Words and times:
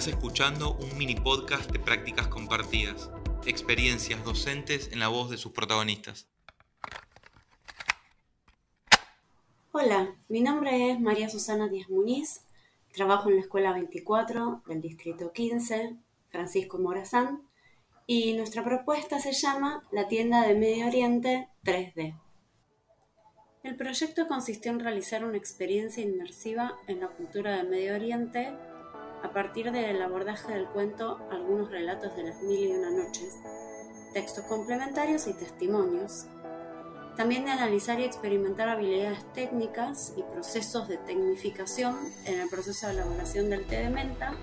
Estás 0.00 0.14
escuchando 0.14 0.78
un 0.78 0.96
mini 0.96 1.14
podcast 1.14 1.70
de 1.70 1.78
prácticas 1.78 2.26
compartidas, 2.26 3.10
experiencias 3.44 4.24
docentes 4.24 4.88
en 4.92 4.98
la 4.98 5.08
voz 5.08 5.28
de 5.28 5.36
sus 5.36 5.52
protagonistas. 5.52 6.26
Hola, 9.72 10.14
mi 10.30 10.40
nombre 10.40 10.90
es 10.90 10.98
María 10.98 11.28
Susana 11.28 11.68
Díaz 11.68 11.90
Muñiz, 11.90 12.46
trabajo 12.94 13.28
en 13.28 13.34
la 13.34 13.42
Escuela 13.42 13.74
24 13.74 14.62
del 14.64 14.80
Distrito 14.80 15.32
15, 15.32 15.96
Francisco 16.30 16.78
Morazán, 16.78 17.42
y 18.06 18.32
nuestra 18.32 18.64
propuesta 18.64 19.20
se 19.20 19.34
llama 19.34 19.86
La 19.90 20.08
tienda 20.08 20.46
de 20.46 20.54
Medio 20.54 20.86
Oriente 20.86 21.50
3D. 21.62 22.18
El 23.64 23.76
proyecto 23.76 24.26
consistió 24.26 24.72
en 24.72 24.80
realizar 24.80 25.26
una 25.26 25.36
experiencia 25.36 26.02
inmersiva 26.02 26.78
en 26.86 27.00
la 27.00 27.08
cultura 27.08 27.58
de 27.58 27.64
Medio 27.64 27.94
Oriente 27.96 28.56
a 29.22 29.30
partir 29.30 29.70
del 29.72 30.00
abordaje 30.02 30.52
del 30.52 30.66
cuento 30.66 31.18
Algunos 31.30 31.70
relatos 31.70 32.14
de 32.16 32.24
las 32.24 32.42
mil 32.42 32.58
y 32.58 32.72
una 32.72 32.90
noches, 32.90 33.38
textos 34.12 34.44
complementarios 34.44 35.26
y 35.26 35.34
testimonios. 35.34 36.26
También 37.16 37.44
de 37.44 37.50
analizar 37.50 38.00
y 38.00 38.04
experimentar 38.04 38.68
habilidades 38.68 39.20
técnicas 39.34 40.14
y 40.16 40.22
procesos 40.22 40.88
de 40.88 40.96
tecnificación 40.96 41.96
en 42.24 42.40
el 42.40 42.48
proceso 42.48 42.86
de 42.86 42.94
elaboración 42.94 43.50
del 43.50 43.66
té 43.66 43.76
de 43.76 43.90
menta, 43.90 44.34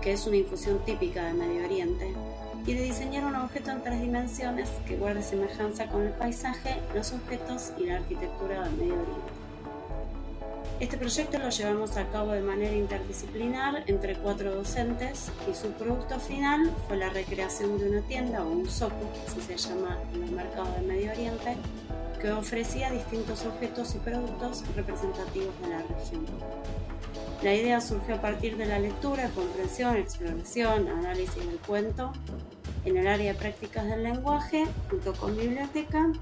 que 0.00 0.12
es 0.12 0.26
una 0.26 0.36
infusión 0.36 0.82
típica 0.84 1.24
de 1.24 1.34
Medio 1.34 1.64
Oriente, 1.64 2.14
y 2.64 2.74
de 2.74 2.82
diseñar 2.82 3.24
un 3.24 3.36
objeto 3.36 3.70
en 3.70 3.82
tres 3.82 4.00
dimensiones 4.00 4.68
que 4.86 4.96
guarde 4.96 5.22
semejanza 5.22 5.88
con 5.88 6.02
el 6.02 6.12
paisaje, 6.12 6.80
los 6.94 7.12
objetos 7.12 7.72
y 7.78 7.84
la 7.84 7.96
arquitectura 7.96 8.64
del 8.64 8.72
Medio 8.76 8.94
Oriente. 8.94 9.45
Este 10.78 10.98
proyecto 10.98 11.38
lo 11.38 11.48
llevamos 11.48 11.96
a 11.96 12.06
cabo 12.10 12.32
de 12.32 12.42
manera 12.42 12.76
interdisciplinar 12.76 13.84
entre 13.86 14.14
cuatro 14.14 14.54
docentes 14.54 15.32
y 15.50 15.54
su 15.54 15.70
producto 15.70 16.20
final 16.20 16.70
fue 16.86 16.98
la 16.98 17.08
recreación 17.08 17.78
de 17.78 17.88
una 17.88 18.02
tienda 18.02 18.44
o 18.44 18.50
un 18.50 18.68
soco, 18.68 19.10
así 19.26 19.40
se 19.40 19.56
llama 19.56 19.96
en 20.12 20.24
el 20.24 20.32
mercado 20.32 20.70
del 20.72 20.84
Medio 20.84 21.12
Oriente, 21.12 21.56
que 22.20 22.30
ofrecía 22.30 22.90
distintos 22.90 23.46
objetos 23.46 23.94
y 23.94 23.98
productos 24.00 24.64
representativos 24.76 25.58
de 25.62 25.68
la 25.68 25.78
región. 25.78 26.26
La 27.42 27.54
idea 27.54 27.80
surgió 27.80 28.16
a 28.16 28.20
partir 28.20 28.58
de 28.58 28.66
la 28.66 28.78
lectura, 28.78 29.30
comprensión, 29.30 29.96
exploración, 29.96 30.88
análisis 30.88 31.36
del 31.36 31.58
cuento 31.58 32.12
en 32.84 32.98
el 32.98 33.06
área 33.06 33.32
de 33.32 33.38
prácticas 33.38 33.86
del 33.86 34.02
lenguaje, 34.02 34.66
junto 34.90 35.14
con 35.14 35.38
biblioteca 35.38 36.12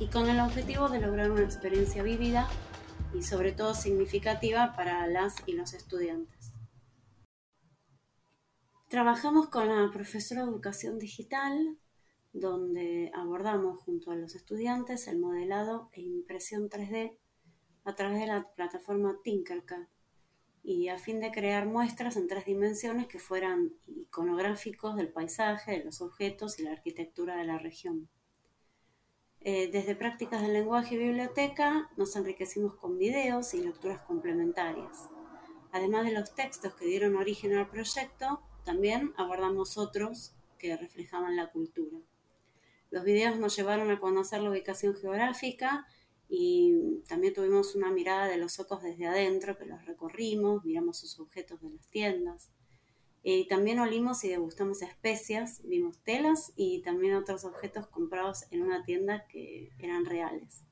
y 0.00 0.08
con 0.08 0.28
el 0.28 0.40
objetivo 0.40 0.88
de 0.88 1.00
lograr 1.00 1.30
una 1.30 1.42
experiencia 1.42 2.02
vívida 2.02 2.48
y 3.16 3.22
sobre 3.22 3.52
todo 3.52 3.74
significativa 3.74 4.74
para 4.76 5.06
las 5.06 5.36
y 5.46 5.52
los 5.52 5.72
estudiantes. 5.72 6.52
Trabajamos 8.88 9.48
con 9.48 9.68
la 9.68 9.90
profesora 9.90 10.44
de 10.44 10.50
educación 10.50 10.98
digital, 10.98 11.78
donde 12.32 13.10
abordamos 13.14 13.80
junto 13.80 14.10
a 14.10 14.16
los 14.16 14.34
estudiantes 14.34 15.08
el 15.08 15.18
modelado 15.18 15.88
e 15.92 16.02
impresión 16.02 16.68
3D 16.68 17.16
a 17.84 17.94
través 17.94 18.20
de 18.20 18.26
la 18.26 18.44
plataforma 18.54 19.18
Tinkercad 19.24 19.86
y 20.62 20.88
a 20.88 20.98
fin 20.98 21.20
de 21.20 21.30
crear 21.30 21.66
muestras 21.66 22.16
en 22.16 22.26
tres 22.28 22.44
dimensiones 22.44 23.06
que 23.06 23.18
fueran 23.18 23.72
iconográficos 23.86 24.96
del 24.96 25.08
paisaje, 25.08 25.78
de 25.78 25.84
los 25.84 26.00
objetos 26.00 26.58
y 26.58 26.64
la 26.64 26.72
arquitectura 26.72 27.36
de 27.36 27.44
la 27.44 27.58
región. 27.58 28.08
Eh, 29.48 29.70
desde 29.70 29.94
prácticas 29.94 30.42
del 30.42 30.54
lenguaje 30.54 30.96
y 30.96 30.98
biblioteca 30.98 31.88
nos 31.96 32.16
enriquecimos 32.16 32.74
con 32.74 32.98
videos 32.98 33.54
y 33.54 33.62
lecturas 33.62 34.02
complementarias. 34.02 35.08
Además 35.70 36.04
de 36.04 36.10
los 36.10 36.34
textos 36.34 36.74
que 36.74 36.84
dieron 36.84 37.14
origen 37.14 37.56
al 37.56 37.70
proyecto, 37.70 38.42
también 38.64 39.14
abordamos 39.16 39.78
otros 39.78 40.34
que 40.58 40.76
reflejaban 40.76 41.36
la 41.36 41.52
cultura. 41.52 41.96
Los 42.90 43.04
videos 43.04 43.38
nos 43.38 43.54
llevaron 43.54 43.88
a 43.92 44.00
conocer 44.00 44.42
la 44.42 44.50
ubicación 44.50 44.96
geográfica 44.96 45.86
y 46.28 47.04
también 47.06 47.32
tuvimos 47.32 47.76
una 47.76 47.92
mirada 47.92 48.26
de 48.26 48.38
los 48.38 48.58
ojos 48.58 48.82
desde 48.82 49.06
adentro, 49.06 49.56
que 49.56 49.66
los 49.66 49.84
recorrimos, 49.84 50.64
miramos 50.64 50.98
sus 50.98 51.20
objetos 51.20 51.60
de 51.60 51.70
las 51.70 51.86
tiendas. 51.86 52.50
Y 53.28 53.48
también 53.48 53.80
olimos 53.80 54.22
y 54.22 54.28
degustamos 54.28 54.82
especias, 54.82 55.60
vimos 55.64 55.98
telas 56.04 56.52
y 56.54 56.80
también 56.82 57.16
otros 57.16 57.44
objetos 57.44 57.88
comprados 57.88 58.44
en 58.52 58.62
una 58.62 58.84
tienda 58.84 59.26
que 59.26 59.72
eran 59.80 60.04
reales. 60.04 60.62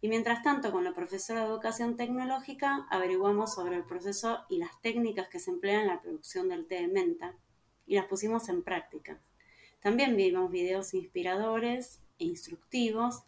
Y 0.00 0.06
mientras 0.06 0.44
tanto, 0.44 0.70
con 0.70 0.84
la 0.84 0.94
profesora 0.94 1.40
de 1.40 1.48
educación 1.48 1.96
tecnológica, 1.96 2.86
averiguamos 2.88 3.54
sobre 3.54 3.74
el 3.74 3.84
proceso 3.84 4.44
y 4.48 4.58
las 4.58 4.80
técnicas 4.80 5.28
que 5.28 5.40
se 5.40 5.50
emplean 5.50 5.80
en 5.80 5.88
la 5.88 6.00
producción 6.00 6.48
del 6.48 6.68
té 6.68 6.76
de 6.76 6.86
menta 6.86 7.34
y 7.84 7.96
las 7.96 8.06
pusimos 8.06 8.48
en 8.48 8.62
práctica. 8.62 9.20
También 9.80 10.14
vimos 10.14 10.52
videos 10.52 10.94
inspiradores 10.94 11.98
e 12.20 12.26
instructivos 12.26 13.24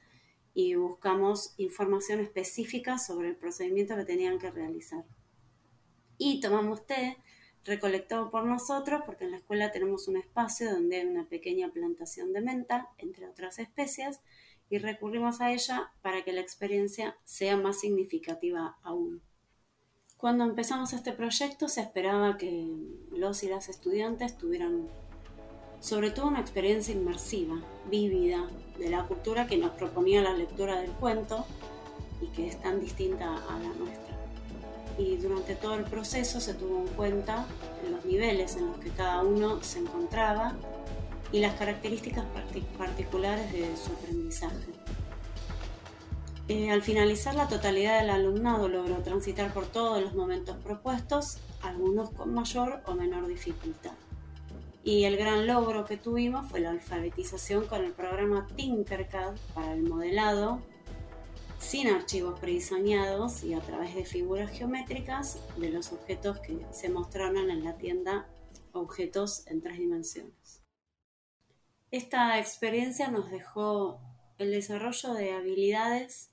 y 0.54 0.76
buscamos 0.76 1.54
información 1.56 2.20
específica 2.20 2.98
sobre 2.98 3.30
el 3.30 3.36
procedimiento 3.36 3.96
que 3.96 4.04
tenían 4.04 4.38
que 4.38 4.52
realizar. 4.52 5.04
Y 6.18 6.40
tomamos 6.40 6.86
té 6.86 7.16
recolectado 7.64 8.30
por 8.30 8.44
nosotros, 8.44 9.02
porque 9.06 9.24
en 9.24 9.32
la 9.32 9.38
escuela 9.38 9.72
tenemos 9.72 10.08
un 10.08 10.16
espacio 10.16 10.70
donde 10.70 10.96
hay 10.96 11.06
una 11.06 11.28
pequeña 11.28 11.70
plantación 11.70 12.32
de 12.32 12.40
menta, 12.40 12.88
entre 12.98 13.26
otras 13.26 13.58
especies, 13.58 14.20
y 14.70 14.78
recurrimos 14.78 15.40
a 15.40 15.52
ella 15.52 15.92
para 16.02 16.24
que 16.24 16.32
la 16.32 16.40
experiencia 16.40 17.16
sea 17.24 17.56
más 17.56 17.80
significativa 17.80 18.76
aún. 18.82 19.22
Cuando 20.16 20.44
empezamos 20.44 20.92
este 20.92 21.12
proyecto 21.12 21.68
se 21.68 21.82
esperaba 21.82 22.38
que 22.38 22.66
los 23.10 23.42
y 23.42 23.48
las 23.48 23.68
estudiantes 23.68 24.38
tuvieran 24.38 24.88
sobre 25.80 26.10
todo 26.10 26.28
una 26.28 26.40
experiencia 26.40 26.94
inmersiva, 26.94 27.62
vívida, 27.90 28.48
de 28.78 28.88
la 28.88 29.06
cultura 29.06 29.46
que 29.46 29.58
nos 29.58 29.72
proponía 29.72 30.22
la 30.22 30.32
lectura 30.32 30.80
del 30.80 30.92
cuento 30.92 31.44
y 32.20 32.28
que 32.28 32.48
es 32.48 32.60
tan 32.60 32.80
distinta 32.80 33.36
a 33.36 33.58
la 33.58 33.68
nuestra 33.74 34.23
y 34.98 35.16
durante 35.16 35.54
todo 35.54 35.74
el 35.74 35.84
proceso 35.84 36.40
se 36.40 36.54
tuvo 36.54 36.80
en 36.80 36.88
cuenta 36.88 37.46
los 37.90 38.04
niveles 38.04 38.56
en 38.56 38.66
los 38.66 38.78
que 38.78 38.90
cada 38.90 39.22
uno 39.22 39.62
se 39.62 39.80
encontraba 39.80 40.54
y 41.32 41.40
las 41.40 41.54
características 41.54 42.24
particulares 42.78 43.52
de 43.52 43.76
su 43.76 43.92
aprendizaje. 43.92 44.72
Eh, 46.46 46.70
al 46.70 46.82
finalizar, 46.82 47.34
la 47.34 47.48
totalidad 47.48 48.00
del 48.00 48.10
alumnado 48.10 48.68
logró 48.68 48.96
transitar 48.96 49.52
por 49.52 49.66
todos 49.66 50.02
los 50.02 50.14
momentos 50.14 50.56
propuestos, 50.58 51.38
algunos 51.62 52.10
con 52.10 52.34
mayor 52.34 52.82
o 52.86 52.94
menor 52.94 53.26
dificultad. 53.26 53.92
Y 54.84 55.04
el 55.04 55.16
gran 55.16 55.46
logro 55.46 55.86
que 55.86 55.96
tuvimos 55.96 56.46
fue 56.50 56.60
la 56.60 56.70
alfabetización 56.70 57.66
con 57.66 57.82
el 57.82 57.92
programa 57.92 58.46
Tinkercad 58.54 59.32
para 59.54 59.72
el 59.72 59.84
modelado 59.84 60.60
sin 61.64 61.88
archivos 61.88 62.38
prediseñados 62.38 63.42
y 63.42 63.54
a 63.54 63.60
través 63.60 63.94
de 63.94 64.04
figuras 64.04 64.50
geométricas 64.50 65.38
de 65.56 65.70
los 65.70 65.92
objetos 65.92 66.38
que 66.40 66.58
se 66.72 66.90
mostraron 66.90 67.50
en 67.50 67.64
la 67.64 67.78
tienda 67.78 68.28
objetos 68.72 69.46
en 69.46 69.62
tres 69.62 69.78
dimensiones. 69.78 70.62
Esta 71.90 72.38
experiencia 72.38 73.10
nos 73.10 73.30
dejó 73.30 73.98
el 74.36 74.50
desarrollo 74.50 75.14
de 75.14 75.32
habilidades 75.32 76.30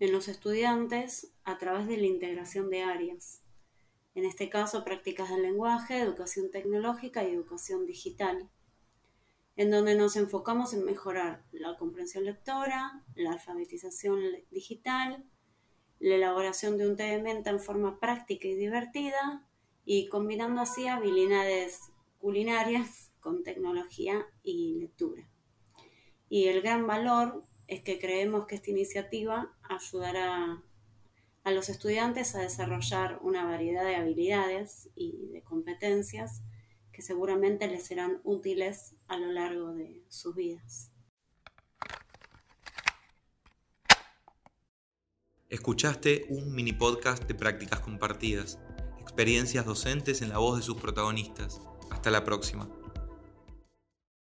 en 0.00 0.12
los 0.12 0.28
estudiantes 0.28 1.30
a 1.44 1.58
través 1.58 1.86
de 1.86 1.98
la 1.98 2.06
integración 2.06 2.70
de 2.70 2.84
áreas, 2.84 3.42
en 4.14 4.24
este 4.24 4.48
caso 4.48 4.82
prácticas 4.82 5.28
del 5.28 5.42
lenguaje, 5.42 5.98
educación 5.98 6.50
tecnológica 6.50 7.22
y 7.22 7.32
educación 7.32 7.84
digital, 7.84 8.48
en 9.56 9.70
donde 9.70 9.94
nos 9.94 10.16
enfocamos 10.16 10.74
en 10.74 10.84
mejorar 10.84 11.44
la 11.52 11.76
comprensión 11.76 12.24
lectora, 12.24 13.04
la 13.14 13.32
alfabetización 13.32 14.20
digital, 14.50 15.24
la 16.00 16.16
elaboración 16.16 16.76
de 16.76 16.88
un 16.88 16.96
té 16.96 17.04
de 17.04 17.22
menta 17.22 17.50
en 17.50 17.60
forma 17.60 18.00
práctica 18.00 18.48
y 18.48 18.56
divertida 18.56 19.46
y 19.84 20.08
combinando 20.08 20.60
así 20.60 20.88
habilidades 20.88 21.92
culinarias 22.18 23.12
con 23.20 23.42
tecnología 23.42 24.26
y 24.42 24.74
lectura. 24.80 25.28
Y 26.28 26.48
el 26.48 26.62
gran 26.62 26.86
valor 26.86 27.44
es 27.68 27.82
que 27.82 27.98
creemos 27.98 28.46
que 28.46 28.56
esta 28.56 28.70
iniciativa 28.70 29.56
ayudará 29.62 30.62
a 31.44 31.50
los 31.50 31.68
estudiantes 31.68 32.34
a 32.34 32.40
desarrollar 32.40 33.18
una 33.22 33.44
variedad 33.44 33.84
de 33.84 33.96
habilidades 33.96 34.90
y 34.94 35.28
de 35.28 35.42
competencias 35.42 36.42
que 36.94 37.02
seguramente 37.02 37.66
les 37.66 37.84
serán 37.84 38.20
útiles 38.22 38.94
a 39.08 39.18
lo 39.18 39.32
largo 39.32 39.72
de 39.72 40.04
sus 40.08 40.34
vidas. 40.36 40.92
Escuchaste 45.48 46.26
un 46.28 46.54
mini 46.54 46.72
podcast 46.72 47.24
de 47.24 47.34
prácticas 47.34 47.80
compartidas, 47.80 48.60
experiencias 49.00 49.66
docentes 49.66 50.22
en 50.22 50.28
la 50.28 50.38
voz 50.38 50.56
de 50.56 50.62
sus 50.62 50.76
protagonistas. 50.76 51.60
Hasta 51.90 52.12
la 52.12 52.24
próxima. 52.24 52.68